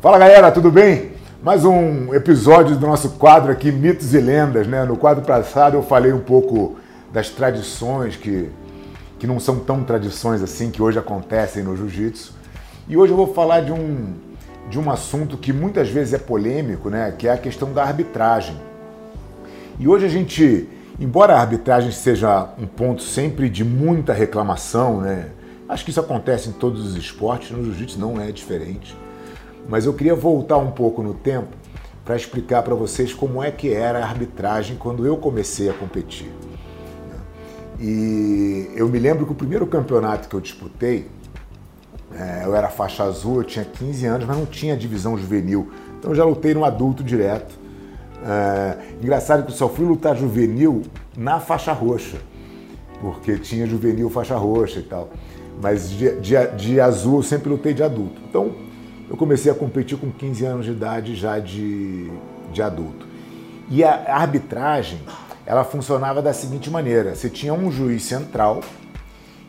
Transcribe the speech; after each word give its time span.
Fala 0.00 0.16
galera, 0.16 0.52
tudo 0.52 0.70
bem? 0.70 1.10
Mais 1.42 1.64
um 1.64 2.14
episódio 2.14 2.76
do 2.76 2.86
nosso 2.86 3.10
quadro 3.18 3.50
aqui, 3.50 3.72
Mitos 3.72 4.14
e 4.14 4.20
Lendas, 4.20 4.64
né? 4.68 4.84
No 4.84 4.96
quadro 4.96 5.24
passado 5.24 5.76
eu 5.76 5.82
falei 5.82 6.12
um 6.12 6.20
pouco 6.20 6.76
das 7.12 7.30
tradições 7.30 8.14
que, 8.14 8.48
que 9.18 9.26
não 9.26 9.40
são 9.40 9.58
tão 9.58 9.82
tradições 9.82 10.40
assim, 10.40 10.70
que 10.70 10.80
hoje 10.80 11.00
acontecem 11.00 11.64
no 11.64 11.76
jiu-jitsu. 11.76 12.32
E 12.86 12.96
hoje 12.96 13.12
eu 13.12 13.16
vou 13.16 13.34
falar 13.34 13.62
de 13.62 13.72
um, 13.72 14.14
de 14.70 14.78
um 14.78 14.88
assunto 14.88 15.36
que 15.36 15.52
muitas 15.52 15.88
vezes 15.88 16.14
é 16.14 16.18
polêmico, 16.18 16.88
né? 16.88 17.12
Que 17.18 17.26
é 17.26 17.32
a 17.32 17.36
questão 17.36 17.72
da 17.72 17.82
arbitragem. 17.82 18.56
E 19.80 19.88
hoje 19.88 20.06
a 20.06 20.08
gente, 20.08 20.68
embora 21.00 21.34
a 21.34 21.40
arbitragem 21.40 21.90
seja 21.90 22.50
um 22.56 22.68
ponto 22.68 23.02
sempre 23.02 23.48
de 23.48 23.64
muita 23.64 24.12
reclamação, 24.12 25.00
né? 25.00 25.30
Acho 25.68 25.84
que 25.84 25.90
isso 25.90 25.98
acontece 25.98 26.50
em 26.50 26.52
todos 26.52 26.86
os 26.86 26.94
esportes, 26.94 27.50
no 27.50 27.64
jiu-jitsu 27.64 27.98
não 27.98 28.20
é 28.20 28.30
diferente 28.30 28.96
mas 29.68 29.84
eu 29.84 29.92
queria 29.92 30.14
voltar 30.14 30.56
um 30.56 30.70
pouco 30.70 31.02
no 31.02 31.12
tempo 31.12 31.48
para 32.04 32.16
explicar 32.16 32.62
para 32.62 32.74
vocês 32.74 33.12
como 33.12 33.42
é 33.42 33.50
que 33.50 33.72
era 33.72 33.98
a 33.98 34.02
arbitragem 34.02 34.76
quando 34.76 35.06
eu 35.06 35.18
comecei 35.18 35.68
a 35.68 35.74
competir. 35.74 36.32
E 37.78 38.72
eu 38.74 38.88
me 38.88 38.98
lembro 38.98 39.26
que 39.26 39.32
o 39.32 39.34
primeiro 39.34 39.66
campeonato 39.66 40.28
que 40.28 40.34
eu 40.34 40.40
disputei, 40.40 41.06
é, 42.12 42.42
eu 42.44 42.56
era 42.56 42.68
faixa 42.68 43.04
azul, 43.04 43.36
eu 43.36 43.44
tinha 43.44 43.64
15 43.64 44.06
anos, 44.06 44.26
mas 44.26 44.36
não 44.36 44.46
tinha 44.46 44.76
divisão 44.76 45.16
juvenil. 45.16 45.70
Então 45.98 46.10
eu 46.10 46.14
já 46.14 46.24
lutei 46.24 46.54
no 46.54 46.64
adulto 46.64 47.04
direto. 47.04 47.54
É, 48.24 48.78
engraçado 49.00 49.44
que 49.44 49.52
eu 49.52 49.56
só 49.56 49.68
fui 49.68 49.84
lutar 49.84 50.16
juvenil 50.16 50.82
na 51.16 51.38
faixa 51.38 51.72
roxa, 51.72 52.16
porque 53.00 53.38
tinha 53.38 53.66
juvenil 53.66 54.10
faixa 54.10 54.36
roxa 54.36 54.80
e 54.80 54.82
tal. 54.82 55.10
Mas 55.62 55.90
de, 55.90 56.18
de, 56.20 56.46
de 56.56 56.80
azul 56.80 57.18
eu 57.18 57.22
sempre 57.22 57.48
lutei 57.48 57.74
de 57.74 57.82
adulto. 57.82 58.20
Então 58.28 58.67
eu 59.08 59.16
comecei 59.16 59.50
a 59.50 59.54
competir 59.54 59.96
com 59.96 60.10
15 60.10 60.44
anos 60.44 60.66
de 60.66 60.72
idade 60.72 61.14
já 61.14 61.38
de, 61.38 62.10
de 62.52 62.62
adulto. 62.62 63.06
E 63.70 63.82
a 63.82 64.14
arbitragem, 64.14 65.00
ela 65.46 65.64
funcionava 65.64 66.20
da 66.20 66.32
seguinte 66.32 66.70
maneira: 66.70 67.14
você 67.14 67.30
tinha 67.30 67.54
um 67.54 67.70
juiz 67.72 68.02
central 68.02 68.60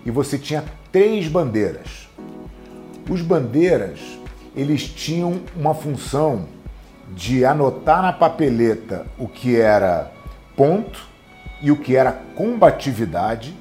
e 0.06 0.12
você 0.12 0.38
tinha 0.38 0.64
três 0.92 1.28
bandeiras. 1.28 2.08
Os 3.10 3.22
bandeiras, 3.22 4.00
eles 4.56 4.84
tinham 4.84 5.42
uma 5.56 5.74
função 5.74 6.46
de 7.14 7.44
anotar 7.44 8.02
na 8.02 8.14
papeleta 8.14 9.06
o 9.18 9.28
que 9.28 9.58
era 9.58 10.12
ponto 10.56 11.08
e 11.62 11.72
o 11.72 11.76
que 11.76 11.96
era 11.96 12.12
combatividade, 12.36 13.54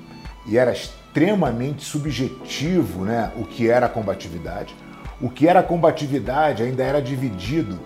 e 0.47 0.59
era 0.59 0.71
extremamente 0.71 1.85
subjetivo, 1.85 3.05
né, 3.05 3.33
o 3.37 3.45
que 3.45 3.69
era 3.69 3.89
combatividade 3.89 4.75
o 5.21 5.29
que 5.29 5.49
era 5.49 5.63
combatividade 5.63 6.63
ainda 6.63 6.83
era 6.83 7.03
dividido 7.03 7.79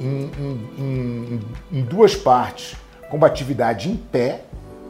em, 0.00 0.30
em, 0.38 0.70
em, 0.78 1.40
em 1.72 1.82
duas 1.82 2.14
partes: 2.14 2.76
combatividade 3.10 3.90
em 3.90 3.96
pé 3.96 4.42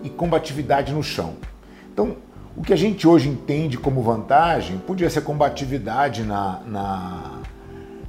e 0.03 0.11
combatividade 0.11 0.93
no 0.93 1.03
chão. 1.03 1.35
Então, 1.93 2.17
o 2.57 2.63
que 2.63 2.73
a 2.73 2.77
gente 2.77 3.07
hoje 3.07 3.29
entende 3.29 3.77
como 3.77 4.03
vantagem 4.03 4.79
podia 4.79 5.11
ser 5.11 5.23
combatividade 5.23 6.23
na, 6.23 6.61
na, 6.67 7.33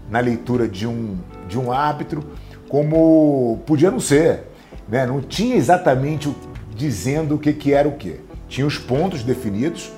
na 0.10 0.20
leitura 0.20 0.68
de 0.68 0.88
um, 0.88 1.18
de 1.48 1.60
um 1.60 1.72
árbitro, 1.72 2.24
como 2.70 3.62
podia 3.66 3.92
não 3.92 4.00
ser. 4.00 4.44
Né? 4.88 5.06
Não 5.06 5.22
tinha 5.22 5.56
exatamente 5.56 6.34
dizendo 6.74 7.36
o 7.36 7.40
que, 7.40 7.52
que 7.54 7.74
era 7.74 7.88
o 7.88 7.94
que. 7.94 8.20
Tinha 8.48 8.66
os 8.66 8.78
pontos 8.78 9.24
definidos, 9.24 9.92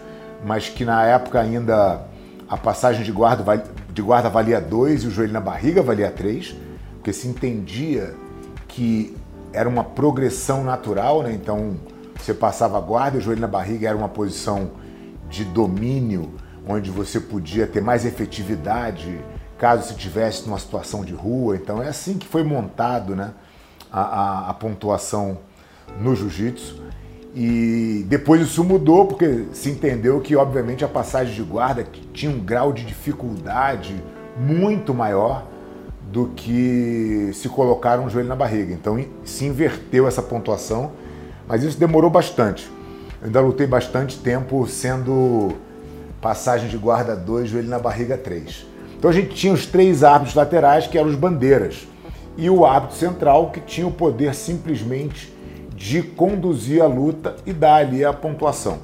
mas 0.44 0.68
que 0.68 0.84
na 0.84 1.04
época 1.04 1.40
ainda 1.40 2.08
a 2.50 2.58
passagem 2.58 3.04
de 3.04 3.12
guarda, 3.12 3.44
de 4.00 4.02
guarda 4.02 4.30
valia 4.30 4.62
2 4.62 5.04
e 5.04 5.08
o 5.08 5.12
joelho 5.12 5.34
na 5.34 5.42
barriga 5.42 5.84
valia 5.84 6.10
3, 6.10 6.56
porque 6.96 7.12
se 7.12 7.28
entendia 7.28 8.16
que 8.66 9.14
era 9.52 9.68
uma 9.68 9.84
progressão 9.84 10.64
natural, 10.64 11.22
né? 11.22 11.34
então 11.34 11.76
você 12.18 12.34
passava 12.34 12.78
a 12.78 12.82
guarda 12.82 13.18
o 13.18 13.22
joelho 13.22 13.42
na 13.42 13.48
barriga 13.48 13.90
era 13.90 13.98
uma 13.98 14.08
posição 14.08 14.72
de 15.30 15.44
domínio, 15.44 16.34
onde 16.66 16.90
você 16.90 17.20
podia 17.20 17.68
ter 17.68 17.82
mais 17.82 18.06
efetividade 18.06 19.20
caso 19.58 19.90
se 19.90 19.96
tivesse 19.96 20.46
numa 20.46 20.58
situação 20.58 21.04
de 21.04 21.14
rua. 21.14 21.58
Então 21.58 21.84
é 21.84 21.90
assim 21.90 22.18
que 22.18 22.26
foi 22.26 22.44
montado 22.44 23.18
né? 23.18 23.34
a, 23.92 24.02
a, 24.02 24.50
a 24.52 24.54
pontuação 24.54 25.40
no 26.00 26.16
jiu-jitsu. 26.16 26.82
E 27.36 28.06
depois 28.08 28.42
isso 28.42 28.64
mudou 28.64 29.06
porque 29.06 29.46
se 29.54 29.70
entendeu 29.70 30.20
que, 30.20 30.36
obviamente, 30.36 30.84
a 30.84 30.88
passagem 30.88 31.34
de 31.34 31.44
guarda 31.44 31.86
tinha 32.12 32.32
um 32.32 32.40
grau 32.40 32.74
de 32.74 32.84
dificuldade 32.84 33.96
muito 34.38 34.94
maior 34.94 35.46
do 36.12 36.28
que 36.36 37.30
se 37.34 37.48
colocar 37.48 38.00
um 38.00 38.10
joelho 38.10 38.28
na 38.28 38.36
barriga. 38.36 38.74
Então 38.74 39.04
se 39.24 39.46
inverteu 39.46 40.08
essa 40.08 40.22
pontuação, 40.22 40.92
mas 41.48 41.64
isso 41.64 41.78
demorou 41.78 42.10
bastante. 42.10 42.70
Eu 43.22 43.28
ainda 43.28 43.42
lutei 43.42 43.68
bastante 43.68 44.18
tempo 44.18 44.66
sendo 44.68 45.50
passagem 46.20 46.68
de 46.68 46.78
guarda 46.78 47.16
2, 47.16 47.50
joelho 47.50 47.70
na 47.70 47.80
barriga 47.80 48.18
3. 48.18 48.66
Então 48.98 49.10
a 49.10 49.14
gente 49.14 49.36
tinha 49.36 49.54
os 49.54 49.66
três 49.66 50.04
árbitros 50.04 50.36
laterais, 50.36 50.88
que 50.88 50.98
eram 50.98 51.10
os 51.10 51.16
bandeiras, 51.16 51.88
e 52.38 52.50
o 52.50 52.66
árbitro 52.66 52.98
central, 52.98 53.52
que 53.52 53.62
tinha 53.62 53.88
o 53.88 53.92
poder 53.92 54.34
simplesmente 54.34 55.34
de 55.80 56.04
conduzir 56.04 56.84
a 56.84 56.88
luta 56.88 57.38
e 57.46 57.54
dar 57.54 57.76
ali 57.76 58.04
a 58.04 58.12
pontuação. 58.12 58.80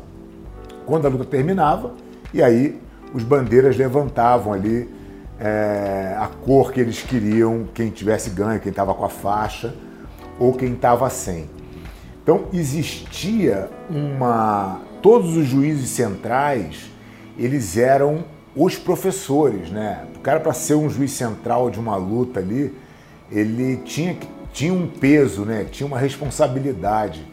Quando 0.86 1.06
a 1.06 1.10
luta 1.10 1.26
terminava, 1.26 1.92
e 2.34 2.42
aí 2.42 2.80
os 3.14 3.22
bandeiras 3.22 3.76
levantavam 3.76 4.54
ali 4.54 4.90
é, 5.38 6.16
a 6.18 6.28
cor 6.28 6.72
que 6.72 6.80
eles 6.80 7.02
queriam, 7.02 7.68
quem 7.74 7.90
tivesse 7.90 8.30
ganho, 8.30 8.62
quem 8.62 8.70
estava 8.70 8.94
com 8.94 9.04
a 9.04 9.10
faixa 9.10 9.76
ou 10.40 10.54
quem 10.54 10.72
estava 10.72 11.10
sem. 11.10 11.50
Então 12.24 12.46
existia 12.54 13.70
uma. 13.90 14.80
Todos 15.02 15.36
os 15.36 15.46
juízes 15.46 15.90
centrais 15.90 16.90
eles 17.38 17.76
eram 17.78 18.24
os 18.56 18.78
professores, 18.78 19.70
né? 19.70 20.06
O 20.16 20.20
cara 20.20 20.40
para 20.40 20.54
ser 20.54 20.76
um 20.76 20.90
juiz 20.90 21.12
central 21.12 21.70
de 21.70 21.78
uma 21.78 21.98
luta 21.98 22.40
ali, 22.40 22.74
ele 23.30 23.78
tinha 23.84 24.14
que 24.14 24.28
tinha 24.56 24.74
um 24.74 24.88
peso, 24.88 25.44
né? 25.44 25.66
tinha 25.70 25.86
uma 25.86 26.00
responsabilidade. 26.00 27.28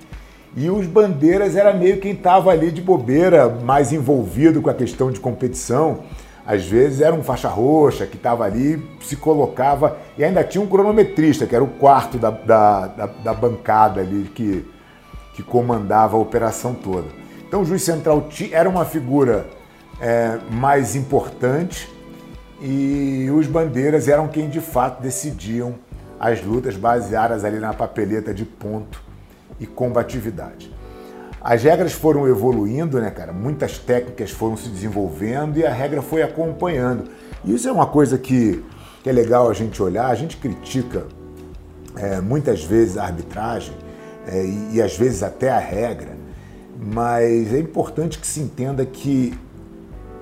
E 0.56 0.68
os 0.68 0.86
bandeiras 0.86 1.54
era 1.54 1.72
meio 1.72 1.98
quem 1.98 2.12
estava 2.12 2.50
ali 2.50 2.72
de 2.72 2.82
bobeira, 2.82 3.48
mais 3.48 3.92
envolvido 3.92 4.60
com 4.60 4.68
a 4.68 4.74
questão 4.74 5.10
de 5.10 5.20
competição. 5.20 6.00
Às 6.44 6.66
vezes 6.66 7.00
era 7.00 7.14
um 7.14 7.22
faixa 7.22 7.48
roxa 7.48 8.06
que 8.06 8.16
estava 8.16 8.44
ali, 8.44 8.84
se 9.00 9.14
colocava, 9.14 9.96
e 10.18 10.24
ainda 10.24 10.42
tinha 10.42 10.62
um 10.62 10.66
cronometrista, 10.66 11.46
que 11.46 11.54
era 11.54 11.62
o 11.62 11.68
quarto 11.68 12.18
da, 12.18 12.30
da, 12.30 12.86
da, 12.88 13.06
da 13.06 13.32
bancada 13.32 14.00
ali, 14.00 14.24
que, 14.34 14.68
que 15.34 15.44
comandava 15.44 16.16
a 16.16 16.20
operação 16.20 16.74
toda. 16.74 17.06
Então 17.46 17.62
o 17.62 17.64
juiz 17.64 17.82
central 17.82 18.28
era 18.50 18.68
uma 18.68 18.84
figura 18.84 19.46
é, 20.00 20.38
mais 20.50 20.96
importante 20.96 21.88
e 22.60 23.30
os 23.32 23.46
bandeiras 23.46 24.08
eram 24.08 24.26
quem 24.26 24.48
de 24.48 24.60
fato 24.60 25.00
decidiam 25.00 25.76
as 26.22 26.40
lutas 26.40 26.76
baseadas 26.76 27.44
ali 27.44 27.58
na 27.58 27.74
papeleta 27.74 28.32
de 28.32 28.44
ponto 28.44 29.02
e 29.58 29.66
combatividade. 29.66 30.72
As 31.40 31.64
regras 31.64 31.92
foram 31.92 32.28
evoluindo, 32.28 33.00
né, 33.00 33.10
cara? 33.10 33.32
Muitas 33.32 33.76
técnicas 33.76 34.30
foram 34.30 34.56
se 34.56 34.68
desenvolvendo 34.68 35.58
e 35.58 35.66
a 35.66 35.72
regra 35.72 36.00
foi 36.00 36.22
acompanhando. 36.22 37.10
Isso 37.44 37.68
é 37.68 37.72
uma 37.72 37.88
coisa 37.88 38.16
que, 38.16 38.64
que 39.02 39.10
é 39.10 39.12
legal 39.12 39.50
a 39.50 39.52
gente 39.52 39.82
olhar. 39.82 40.06
A 40.06 40.14
gente 40.14 40.36
critica 40.36 41.06
é, 41.96 42.20
muitas 42.20 42.62
vezes 42.62 42.96
a 42.96 43.02
arbitragem 43.02 43.74
é, 44.28 44.44
e, 44.44 44.74
e 44.74 44.82
às 44.82 44.96
vezes 44.96 45.24
até 45.24 45.50
a 45.50 45.58
regra, 45.58 46.16
mas 46.80 47.52
é 47.52 47.58
importante 47.58 48.20
que 48.20 48.26
se 48.28 48.38
entenda 48.38 48.86
que 48.86 49.36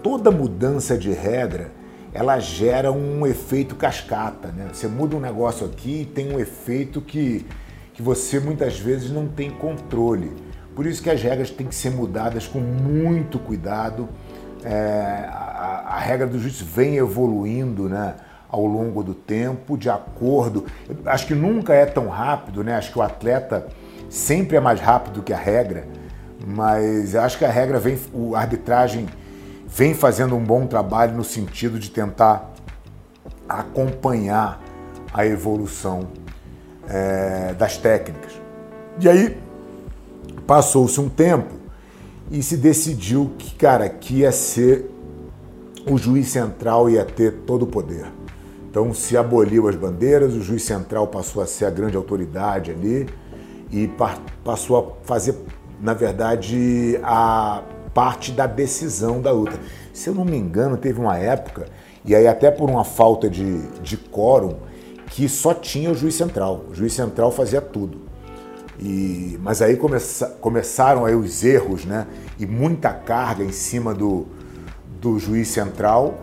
toda 0.03 0.31
mudança 0.31 0.97
de 0.97 1.13
regra 1.13 1.71
ela 2.13 2.39
gera 2.39 2.91
um 2.91 3.27
efeito 3.27 3.75
cascata. 3.75 4.49
Né? 4.49 4.69
Você 4.73 4.89
muda 4.89 5.17
um 5.17 5.21
negócio 5.21 5.67
aqui 5.67 6.03
e 6.03 6.05
tem 6.05 6.35
um 6.35 6.41
efeito 6.41 7.01
que, 7.01 7.47
que 7.93 8.03
você 8.03 8.41
muitas 8.41 8.79
vezes 8.79 9.11
não 9.11 9.29
tem 9.29 9.51
controle. 9.51 10.33
Por 10.75 10.87
isso 10.87 11.03
que 11.03 11.11
as 11.11 11.23
regras 11.23 11.51
têm 11.51 11.67
que 11.67 11.75
ser 11.75 11.91
mudadas 11.91 12.47
com 12.47 12.59
muito 12.59 13.39
cuidado. 13.39 14.09
É, 14.65 15.27
a, 15.29 15.85
a, 15.87 15.99
regra 15.99 16.27
do 16.27 16.39
juízo 16.39 16.65
vem 16.65 16.97
evoluindo 16.97 17.89
né, 17.89 18.15
ao 18.49 18.67
longo 18.67 19.03
do 19.03 19.15
tempo, 19.15 19.77
de 19.77 19.89
acordo. 19.89 20.67
Acho 21.07 21.27
que 21.27 21.35
nunca 21.35 21.75
é 21.75 21.87
tão 21.87 22.09
rápido, 22.09 22.63
né? 22.63 22.75
Acho 22.75 22.93
que 22.93 22.99
o 22.99 23.03
atleta 23.03 23.67
sempre 24.09 24.57
é 24.57 24.61
mais 24.61 24.81
rápido 24.81 25.23
que 25.23 25.33
a 25.33 25.37
regra, 25.37 25.87
mas 26.47 27.15
acho 27.15 27.39
que 27.39 27.45
a 27.45 27.51
regra 27.51 27.79
vem, 27.79 27.99
a 28.35 28.39
arbitragem 28.39 29.07
vem 29.71 29.95
fazendo 29.95 30.35
um 30.35 30.45
bom 30.45 30.67
trabalho 30.67 31.17
no 31.17 31.25
sentido 31.25 31.79
de 31.79 31.91
tentar 31.91 32.53
acompanhar 33.49 34.61
a 35.13 35.27
evolução 35.27 36.09
é, 36.89 37.55
das 37.55 37.77
técnicas. 37.77 38.33
E 39.01 39.09
aí 39.09 39.41
passou-se 40.47 41.01
um 41.01 41.09
tempo 41.09 41.55
e 42.31 42.43
se 42.43 42.57
decidiu 42.57 43.33
que, 43.39 43.55
cara, 43.55 43.89
que 43.89 44.19
ia 44.19 44.33
ser 44.33 44.91
o 45.89 45.97
juiz 45.97 46.29
central 46.29 46.91
ia 46.91 47.05
ter 47.05 47.33
todo 47.47 47.63
o 47.63 47.67
poder. 47.67 48.07
Então 48.69 48.93
se 48.95 49.17
aboliu 49.17 49.69
as 49.69 49.75
bandeiras, 49.75 50.35
o 50.35 50.41
juiz 50.41 50.63
central 50.63 51.07
passou 51.07 51.43
a 51.43 51.47
ser 51.47 51.65
a 51.65 51.71
grande 51.71 51.97
autoridade 51.97 52.71
ali 52.71 53.09
e 53.73 53.91
passou 54.45 54.79
a 54.79 55.07
fazer, 55.07 55.35
na 55.81 55.95
verdade, 55.95 57.01
a 57.03 57.63
parte 57.95 58.33
da 58.33 58.47
decisão 58.47 59.21
da 59.21 59.33
luta. 59.33 59.59
Se 59.93 60.09
eu 60.09 60.15
não 60.15 60.25
me 60.25 60.37
engano, 60.37 60.77
teve 60.77 61.01
uma 61.01 61.17
época, 61.17 61.67
e 62.05 62.15
aí 62.15 62.27
até 62.27 62.51
por 62.51 62.71
uma 62.71 62.85
falta 62.85 63.29
de, 63.29 63.69
de 63.81 63.97
quórum, 63.97 64.57
que 65.07 65.29
só 65.29 65.53
tinha 65.53 65.91
o 65.91 65.95
juiz 65.95 66.15
central. 66.15 66.65
O 66.71 66.75
juiz 66.75 66.93
central 66.93 67.31
fazia 67.33 67.61
tudo. 67.61 68.11
E, 68.79 69.39
mas 69.43 69.61
aí 69.61 69.77
começa, 69.77 70.27
começaram 70.41 71.05
aí 71.05 71.15
os 71.15 71.45
erros, 71.45 71.85
né? 71.85 72.07
E 72.39 72.47
muita 72.47 72.93
carga 72.93 73.45
em 73.45 73.53
cima 73.53 73.93
do, 73.93 74.27
do 75.01 75.19
juiz 75.19 75.49
central. 75.49 76.15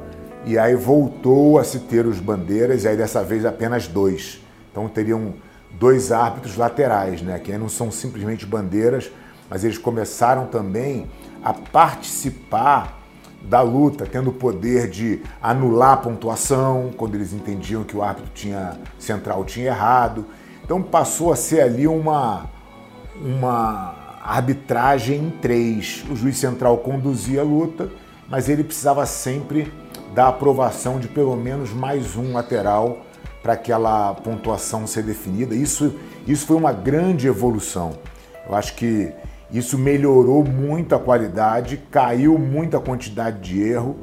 E 0.46 0.58
aí 0.58 0.74
voltou 0.74 1.60
a 1.60 1.64
se 1.64 1.80
ter 1.80 2.08
os 2.08 2.20
bandeiras, 2.20 2.84
e 2.84 2.88
aí 2.88 2.98
dessa 2.98 3.24
vez 3.24 3.46
apenas 3.46 3.88
dois. 3.88 4.42
Então 4.72 4.88
teriam 4.88 5.36
dois 5.78 6.12
árbitros 6.12 6.56
laterais, 6.56 7.22
né? 7.22 7.38
Que 7.38 7.56
não 7.58 7.70
são 7.70 7.92
simplesmente 7.92 8.46
bandeiras, 8.46 9.12
mas 9.50 9.64
eles 9.64 9.78
começaram 9.78 10.48
também 10.48 11.08
a 11.44 11.54
participar 11.54 12.98
da 13.42 13.62
luta, 13.62 14.06
tendo 14.06 14.30
o 14.30 14.34
poder 14.34 14.90
de 14.90 15.22
anular 15.42 15.94
a 15.94 15.98
pontuação 15.98 16.92
quando 16.98 17.16
eles 17.16 17.34
entendiam 17.34 17.84
que 17.84 17.96
o 17.96 18.04
árbitro 18.04 18.32
tinha 18.34 18.78
central 19.00 19.46
tinha 19.46 19.68
errado. 19.68 20.26
Então 20.64 20.82
passou 20.82 21.32
a 21.32 21.36
ser 21.36 21.62
ali 21.62 21.88
uma 21.88 22.50
uma 23.16 23.96
arbitragem 24.24 25.18
em 25.18 25.30
três. 25.30 26.04
O 26.10 26.16
juiz 26.16 26.38
central 26.38 26.78
conduzia 26.80 27.42
a 27.42 27.44
luta, 27.44 27.90
mas 28.30 28.50
ele 28.50 28.64
precisava 28.64 29.06
sempre 29.06 29.72
da 30.14 30.28
aprovação 30.28 31.00
de 31.00 31.08
pelo 31.08 31.36
menos 31.36 31.72
mais 31.72 32.16
um 32.16 32.34
lateral 32.34 33.00
para 33.42 33.54
aquela 33.54 34.14
pontuação 34.14 34.86
ser 34.86 35.04
definida. 35.04 35.56
Isso, 35.56 35.96
isso 36.28 36.46
foi 36.46 36.58
uma 36.58 36.74
grande 36.74 37.28
evolução. 37.28 37.94
Eu 38.48 38.56
acho 38.56 38.76
que 38.76 39.12
isso 39.52 39.78
melhorou 39.78 40.44
muito 40.44 40.94
a 40.94 41.00
qualidade, 41.00 41.78
caiu 41.90 42.38
muito 42.38 42.76
a 42.76 42.82
quantidade 42.82 43.40
de 43.40 43.62
erro 43.62 43.98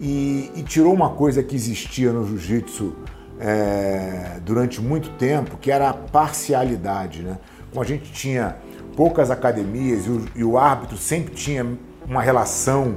e, 0.00 0.50
e 0.54 0.62
tirou 0.62 0.94
uma 0.94 1.10
coisa 1.10 1.42
que 1.42 1.54
existia 1.54 2.12
no 2.12 2.26
jiu-jitsu 2.26 2.96
é, 3.38 4.38
durante 4.42 4.80
muito 4.80 5.10
tempo, 5.10 5.56
que 5.58 5.70
era 5.70 5.90
a 5.90 5.94
parcialidade. 5.94 7.22
Né? 7.22 7.38
Como 7.70 7.82
a 7.82 7.86
gente 7.86 8.10
tinha 8.12 8.56
poucas 8.96 9.30
academias 9.30 10.06
e 10.06 10.10
o, 10.10 10.24
e 10.36 10.44
o 10.44 10.58
árbitro 10.58 10.96
sempre 10.96 11.34
tinha 11.34 11.66
uma 12.06 12.22
relação, 12.22 12.96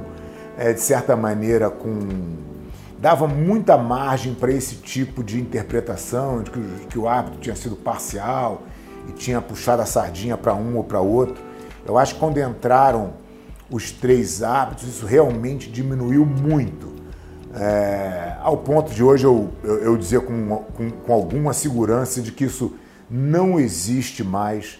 é, 0.56 0.72
de 0.72 0.80
certa 0.80 1.14
maneira, 1.14 1.70
com. 1.70 1.98
dava 2.98 3.28
muita 3.28 3.76
margem 3.76 4.34
para 4.34 4.50
esse 4.50 4.76
tipo 4.76 5.22
de 5.22 5.40
interpretação, 5.40 6.42
de 6.42 6.50
que, 6.50 6.60
que 6.88 6.98
o 6.98 7.06
árbitro 7.06 7.38
tinha 7.40 7.54
sido 7.54 7.76
parcial 7.76 8.62
e 9.08 9.12
tinha 9.12 9.40
puxado 9.40 9.82
a 9.82 9.86
sardinha 9.86 10.36
para 10.36 10.54
um 10.54 10.76
ou 10.76 10.84
para 10.84 11.00
outro. 11.00 11.51
Eu 11.86 11.98
acho 11.98 12.14
que 12.14 12.20
quando 12.20 12.38
entraram 12.38 13.14
os 13.70 13.90
três 13.90 14.42
árbitros, 14.42 14.88
isso 14.88 15.06
realmente 15.06 15.70
diminuiu 15.70 16.24
muito. 16.24 16.92
É, 17.54 18.36
ao 18.40 18.56
ponto 18.58 18.92
de 18.92 19.02
hoje 19.02 19.24
eu, 19.24 19.50
eu, 19.62 19.78
eu 19.82 19.96
dizer 19.96 20.20
com, 20.22 20.64
com, 20.74 20.90
com, 20.90 21.12
alguma 21.12 21.52
segurança 21.52 22.22
de 22.22 22.32
que 22.32 22.44
isso 22.44 22.74
não 23.10 23.60
existe 23.60 24.24
mais 24.24 24.78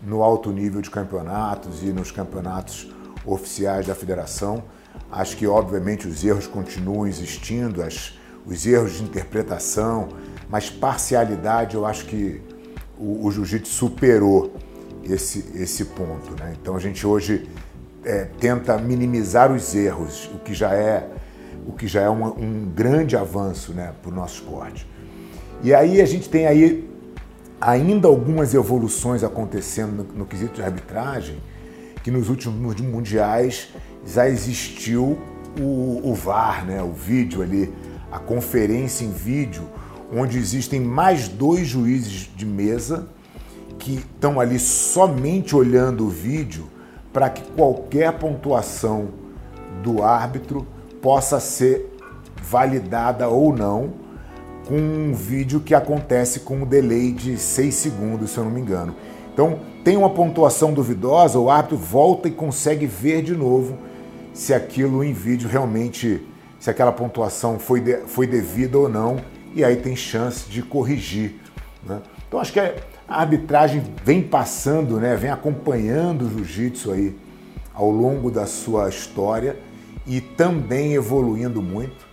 no 0.00 0.22
alto 0.22 0.52
nível 0.52 0.80
de 0.80 0.88
campeonatos 0.88 1.82
e 1.82 1.86
nos 1.86 2.12
campeonatos 2.12 2.92
oficiais 3.26 3.86
da 3.86 3.94
federação. 3.94 4.62
Acho 5.10 5.36
que, 5.36 5.46
obviamente, 5.46 6.06
os 6.06 6.24
erros 6.24 6.46
continuam 6.46 7.06
existindo, 7.06 7.82
as, 7.82 8.18
os 8.46 8.66
erros 8.66 8.92
de 8.92 9.02
interpretação, 9.02 10.08
mas 10.48 10.70
parcialidade 10.70 11.74
eu 11.74 11.84
acho 11.84 12.06
que 12.06 12.40
o, 12.98 13.26
o 13.26 13.30
jiu-jitsu 13.30 13.72
superou 13.72 14.54
esse, 15.04 15.44
esse 15.54 15.86
ponto. 15.86 16.34
Né? 16.38 16.54
Então 16.60 16.76
a 16.76 16.80
gente 16.80 17.06
hoje 17.06 17.48
é, 18.04 18.26
tenta 18.38 18.76
minimizar 18.78 19.52
os 19.52 19.74
erros, 19.74 20.30
o 20.34 20.38
que 20.38 20.54
já 20.54 20.74
é, 20.74 21.08
o 21.66 21.72
que 21.72 21.86
já 21.86 22.02
é 22.02 22.10
um, 22.10 22.24
um 22.26 22.72
grande 22.74 23.16
avanço 23.16 23.72
né, 23.72 23.92
para 24.02 24.10
o 24.10 24.14
nosso 24.14 24.42
esporte. 24.42 24.86
E 25.62 25.72
aí 25.72 26.00
a 26.00 26.06
gente 26.06 26.28
tem 26.28 26.46
aí 26.46 26.90
ainda 27.60 28.08
algumas 28.08 28.54
evoluções 28.54 29.22
acontecendo 29.22 30.04
no, 30.04 30.18
no 30.18 30.26
quesito 30.26 30.54
de 30.54 30.62
arbitragem, 30.62 31.36
que 32.02 32.10
nos 32.10 32.28
últimos 32.28 32.80
mundiais 32.80 33.68
já 34.04 34.28
existiu 34.28 35.18
o, 35.60 36.00
o 36.02 36.14
VAR, 36.14 36.66
né, 36.66 36.82
o 36.82 36.92
vídeo 36.92 37.42
ali, 37.42 37.72
a 38.10 38.18
conferência 38.18 39.04
em 39.04 39.12
vídeo, 39.12 39.62
onde 40.12 40.36
existem 40.36 40.80
mais 40.80 41.28
dois 41.28 41.66
juízes 41.66 42.28
de 42.34 42.44
mesa 42.44 43.08
que 43.82 43.94
estão 43.94 44.38
ali 44.38 44.60
somente 44.60 45.56
olhando 45.56 46.06
o 46.06 46.08
vídeo 46.08 46.68
para 47.12 47.28
que 47.28 47.42
qualquer 47.42 48.12
pontuação 48.12 49.08
do 49.82 50.04
árbitro 50.04 50.64
possa 51.02 51.40
ser 51.40 51.92
validada 52.40 53.28
ou 53.28 53.52
não 53.52 53.94
com 54.68 54.76
um 54.76 55.12
vídeo 55.12 55.58
que 55.58 55.74
acontece 55.74 56.40
com 56.40 56.58
um 56.58 56.64
delay 56.64 57.10
de 57.10 57.36
6 57.36 57.74
segundos, 57.74 58.30
se 58.30 58.38
eu 58.38 58.44
não 58.44 58.52
me 58.52 58.60
engano. 58.60 58.94
Então, 59.34 59.58
tem 59.82 59.96
uma 59.96 60.10
pontuação 60.10 60.72
duvidosa, 60.72 61.40
o 61.40 61.50
árbitro 61.50 61.76
volta 61.76 62.28
e 62.28 62.30
consegue 62.30 62.86
ver 62.86 63.22
de 63.22 63.34
novo 63.34 63.76
se 64.32 64.54
aquilo 64.54 65.02
em 65.02 65.12
vídeo 65.12 65.48
realmente, 65.48 66.24
se 66.60 66.70
aquela 66.70 66.92
pontuação 66.92 67.58
foi, 67.58 67.80
de, 67.80 67.96
foi 68.06 68.28
devida 68.28 68.78
ou 68.78 68.88
não, 68.88 69.16
e 69.56 69.64
aí 69.64 69.74
tem 69.74 69.96
chance 69.96 70.48
de 70.48 70.62
corrigir. 70.62 71.40
Né? 71.84 72.00
Então, 72.28 72.38
acho 72.38 72.52
que 72.52 72.60
é, 72.60 72.76
a 73.08 73.20
arbitragem 73.20 73.82
vem 74.04 74.22
passando, 74.22 74.98
né, 74.98 75.16
vem 75.16 75.30
acompanhando 75.30 76.22
o 76.22 76.28
jiu-jitsu 76.28 76.92
aí 76.92 77.16
ao 77.74 77.90
longo 77.90 78.30
da 78.30 78.46
sua 78.46 78.88
história 78.88 79.56
e 80.06 80.20
também 80.20 80.94
evoluindo 80.94 81.62
muito. 81.62 82.06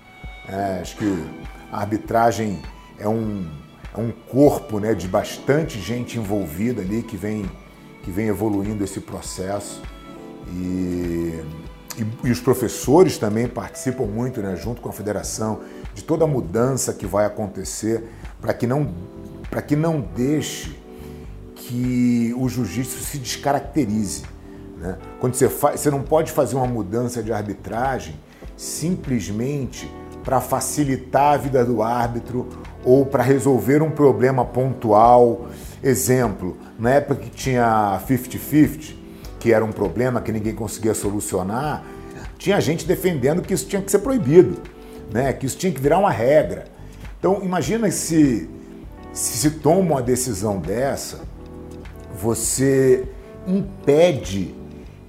É, 0.48 0.80
acho 0.82 0.98
que 0.98 1.24
a 1.72 1.80
arbitragem 1.80 2.60
é 2.98 3.08
um, 3.08 3.48
é 3.96 4.00
um 4.00 4.12
corpo 4.12 4.80
né, 4.80 4.94
de 4.94 5.08
bastante 5.08 5.80
gente 5.80 6.18
envolvida 6.18 6.82
ali 6.82 7.04
que 7.04 7.16
vem, 7.16 7.50
que 8.04 8.12
vem 8.12 8.28
evoluindo 8.28 8.84
esse 8.84 9.00
processo. 9.00 9.82
E, 10.52 11.44
e, 11.98 12.28
e 12.28 12.32
os 12.32 12.40
professores 12.40 13.18
também 13.18 13.48
participam 13.48 14.06
muito, 14.06 14.42
né, 14.42 14.56
junto 14.56 14.82
com 14.82 14.90
a 14.90 14.94
federação, 14.94 15.62
de 15.94 16.04
toda 16.04 16.24
a 16.24 16.28
mudança 16.28 16.94
que 16.94 17.06
vai 17.06 17.26
acontecer 17.26 18.10
para 18.42 18.54
que 18.54 18.66
não, 18.66 18.92
para 19.50 19.62
que 19.62 19.76
não 19.76 20.02
deixe 20.02 20.79
que 21.70 22.34
o 22.36 22.50
jiu-jitsu 22.50 23.04
se 23.04 23.20
descaracterize. 23.20 24.24
Né? 24.78 24.98
Quando 25.20 25.36
você, 25.36 25.48
faz, 25.48 25.80
você 25.80 25.92
não 25.92 26.02
pode 26.02 26.32
fazer 26.32 26.56
uma 26.56 26.66
mudança 26.66 27.22
de 27.22 27.32
arbitragem 27.32 28.16
simplesmente 28.58 29.90
para 30.24 30.42
facilitar 30.42 31.34
a 31.34 31.38
vida 31.38 31.64
do 31.64 31.84
árbitro 31.84 32.50
ou 32.84 33.06
para 33.06 33.22
resolver 33.22 33.84
um 33.84 33.92
problema 33.92 34.44
pontual. 34.44 35.48
Exemplo, 35.84 36.58
na 36.80 36.90
época 36.92 37.22
que 37.22 37.30
tinha 37.30 38.02
50-50, 38.08 38.96
que 39.40 39.54
era 39.54 39.64
um 39.64 39.72
problema 39.72 40.22
que 40.22 40.32
ninguém 40.32 40.56
conseguia 40.56 40.96
solucionar, 40.96 41.84
tinha 42.40 42.60
gente 42.60 42.84
defendendo 42.84 43.44
que 43.44 43.54
isso 43.54 43.68
tinha 43.68 43.82
que 43.82 43.92
ser 43.92 44.00
proibido, 44.00 44.60
né? 45.14 45.34
que 45.34 45.46
isso 45.46 45.58
tinha 45.58 45.72
que 45.72 45.80
virar 45.80 46.00
uma 46.00 46.12
regra. 46.12 46.66
Então, 47.20 47.44
imagina 47.44 47.92
se 47.92 48.50
se, 49.14 49.38
se 49.38 49.52
toma 49.52 49.80
uma 49.80 50.02
decisão 50.02 50.60
dessa 50.60 51.20
você 52.22 53.08
impede 53.48 54.54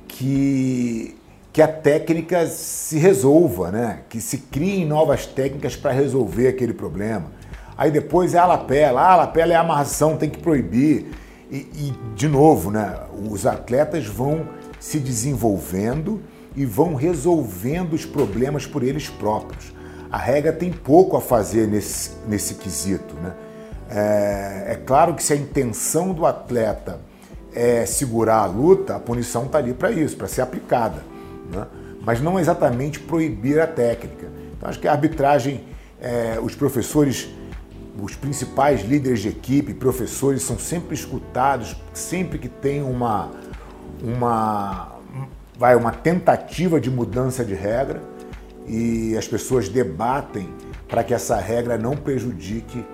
que, 0.07 1.17
que 1.53 1.61
a 1.61 1.67
técnica 1.67 2.47
se 2.47 2.99
resolva, 2.99 3.71
né? 3.71 4.01
que 4.09 4.21
se 4.21 4.39
criem 4.39 4.87
novas 4.87 5.27
técnicas 5.27 5.75
para 5.75 5.91
resolver 5.91 6.49
aquele 6.49 6.73
problema. 6.73 7.33
Aí 7.77 7.91
depois 7.91 8.35
é 8.35 8.39
a 8.39 8.47
lapela, 8.47 9.01
ah, 9.01 9.13
a 9.13 9.17
lapela 9.17 9.53
é 9.53 9.57
a 9.57 9.61
amarração, 9.61 10.17
tem 10.17 10.31
que 10.31 10.39
proibir. 10.39 11.07
E, 11.51 11.57
e, 11.57 11.95
de 12.15 12.29
novo, 12.29 12.71
né, 12.71 12.97
os 13.29 13.45
atletas 13.45 14.07
vão 14.07 14.47
se 14.79 15.01
desenvolvendo 15.01 16.21
e 16.55 16.65
vão 16.65 16.95
resolvendo 16.95 17.95
os 17.95 18.05
problemas 18.05 18.67
por 18.67 18.85
eles 18.85 19.09
próprios. 19.09 19.73
A 20.13 20.19
regra 20.19 20.53
tem 20.53 20.71
pouco 20.71 21.17
a 21.17 21.21
fazer 21.21 21.67
nesse, 21.67 22.13
nesse 22.29 22.55
quesito. 22.55 23.15
Né? 23.15 23.33
É, 23.91 24.67
é 24.69 24.75
claro 24.87 25.15
que 25.15 25.23
se 25.23 25.33
a 25.33 25.37
intenção 25.37 26.13
do 26.13 26.25
atleta 26.25 27.01
é 27.53 27.85
segurar 27.85 28.43
a 28.43 28.47
luta, 28.47 28.95
a 28.95 29.01
punição 29.01 29.47
está 29.47 29.59
ali 29.59 29.75
para 29.75 29.91
isso, 29.91 30.17
para 30.17 30.29
ser 30.29 30.43
aplicada. 30.43 31.03
Né? 31.53 31.67
Mas 32.01 32.21
não 32.21 32.39
exatamente 32.39 33.01
proibir 33.01 33.61
a 33.61 33.67
técnica. 33.67 34.29
Então 34.57 34.69
acho 34.69 34.79
que 34.79 34.87
a 34.87 34.93
arbitragem, 34.93 35.65
é, 36.01 36.39
os 36.41 36.55
professores, 36.55 37.29
os 38.01 38.15
principais 38.15 38.83
líderes 38.83 39.21
de 39.21 39.29
equipe, 39.29 39.75
professores, 39.75 40.43
são 40.43 40.57
sempre 40.57 40.95
escutados, 40.95 41.77
sempre 41.93 42.39
que 42.39 42.49
tem 42.49 42.83
uma, 42.83 43.33
uma, 44.01 45.01
vai, 45.59 45.75
uma 45.75 45.91
tentativa 45.91 46.81
de 46.81 46.91
mudança 46.91 47.45
de 47.45 47.55
regra 47.55 48.01
e 48.67 49.17
as 49.17 49.27
pessoas 49.27 49.69
debatem 49.69 50.49
para 50.89 51.03
que 51.03 51.13
essa 51.13 51.37
regra 51.37 51.77
não 51.77 51.97
prejudique 51.97 52.85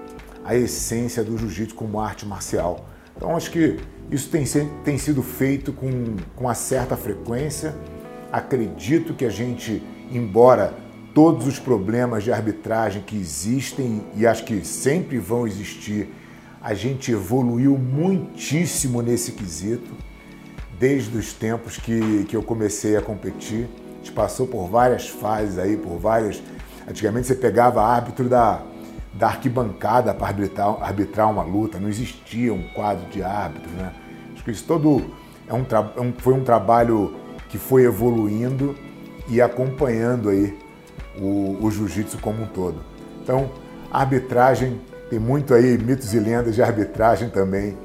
a 0.47 0.55
essência 0.55 1.25
do 1.25 1.37
jiu-jitsu 1.37 1.75
como 1.75 2.01
arte 2.01 2.25
marcial. 2.25 2.89
Então 3.17 3.37
acho 3.37 3.51
que 3.51 3.79
isso 4.11 4.31
tem, 4.31 4.45
tem 4.85 4.97
sido 4.97 5.23
feito 5.23 5.73
com, 5.73 6.17
com 6.37 6.45
uma 6.45 6.55
certa 6.55 6.97
frequência. 6.97 7.75
Acredito 8.31 9.13
que 9.13 9.25
a 9.25 9.31
gente, 9.31 9.83
embora 10.11 10.73
todos 11.13 11.47
os 11.47 11.59
problemas 11.59 12.23
de 12.23 12.31
arbitragem 12.31 13.03
que 13.03 13.17
existem 13.17 14.05
e 14.15 14.27
acho 14.27 14.45
que 14.45 14.65
sempre 14.65 15.19
vão 15.19 15.47
existir, 15.47 16.09
a 16.63 16.75
gente 16.75 17.11
evoluiu 17.11 17.77
muitíssimo 17.77 19.03
nesse 19.03 19.33
quesito 19.33 19.91
desde 20.79 21.17
os 21.17 21.33
tempos 21.33 21.77
que, 21.77 22.25
que 22.29 22.37
eu 22.37 22.43
comecei 22.43 22.97
a 22.97 23.03
competir. 23.03 23.67
A 23.95 23.99
gente 23.99 24.13
passou 24.13 24.47
por 24.47 24.69
várias 24.69 25.09
fases 25.09 25.59
aí, 25.59 25.77
por 25.77 25.99
várias. 25.99 26.41
Antigamente 26.89 27.27
você 27.27 27.35
pegava 27.35 27.83
árbitro 27.83 28.29
da, 28.29 28.63
da 29.19 29.29
arquibancada 29.29 30.13
para 30.13 30.29
arbitrar, 30.29 30.83
arbitrar 30.83 31.31
uma 31.31 31.43
luta, 31.43 31.79
não 31.79 31.89
existia 31.89 32.53
um 32.53 32.63
quadro 32.69 33.09
de 33.11 33.23
árbitro, 33.23 33.71
né? 33.73 33.93
Acho 34.35 34.45
que 34.45 34.51
isso 34.51 34.65
todo 34.65 35.11
é 35.49 35.55
um, 35.55 35.65
é 35.97 36.01
um, 36.01 36.13
foi 36.19 36.35
um 36.35 36.45
trabalho 36.45 37.15
que 37.49 37.59
foi 37.59 37.85
evoluindo 37.85 38.75
e 39.29 39.41
acompanhando 39.41 40.29
aí 40.29 40.57
o, 41.19 41.57
o 41.61 41.71
jiu-jitsu 41.71 42.19
como 42.19 42.43
um 42.43 42.47
todo. 42.47 42.77
Então, 43.23 43.51
arbitragem, 43.91 44.81
tem 45.09 45.19
muito 45.19 45.55
aí 45.55 45.79
mitos 45.79 46.13
e 46.13 46.19
lendas 46.19 46.55
de 46.55 46.63
arbitragem 46.63 47.31
também, 47.31 47.77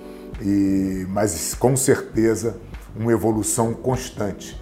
e, 0.41 1.05
mas 1.09 1.53
com 1.53 1.75
certeza 1.77 2.57
uma 2.95 3.11
evolução 3.11 3.73
constante 3.73 4.59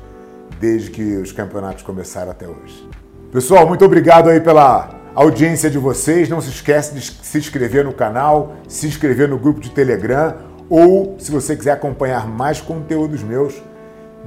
desde 0.59 0.91
que 0.91 1.17
os 1.17 1.31
campeonatos 1.31 1.83
começaram 1.83 2.31
até 2.31 2.47
hoje. 2.47 2.87
Pessoal, 3.31 3.67
muito 3.67 3.83
obrigado 3.85 4.29
aí 4.29 4.41
pela 4.41 4.98
audiência 5.15 5.69
de 5.69 5.77
vocês. 5.77 6.29
Não 6.29 6.41
se 6.41 6.49
esqueça 6.49 6.93
de 6.93 7.01
se 7.01 7.37
inscrever 7.37 7.83
no 7.83 7.93
canal, 7.93 8.55
se 8.67 8.87
inscrever 8.87 9.27
no 9.27 9.37
grupo 9.37 9.59
de 9.59 9.71
Telegram 9.71 10.35
ou, 10.69 11.15
se 11.19 11.31
você 11.31 11.55
quiser 11.55 11.71
acompanhar 11.71 12.27
mais 12.27 12.61
conteúdos 12.61 13.23
meus, 13.23 13.59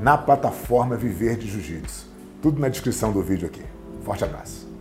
na 0.01 0.19
plataforma 0.19 0.97
Viver 0.97 1.37
de 1.37 1.49
Jiu-Jitsu. 1.49 2.07
Tudo 2.41 2.61
na 2.61 2.69
descrição 2.69 3.13
do 3.13 3.23
vídeo 3.23 3.47
aqui. 3.47 3.63
Forte 4.05 4.25
abraço. 4.25 4.72